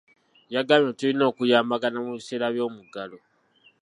[0.55, 3.17] Yagambye tulina okuyambagana mu biseera by'omuggalo.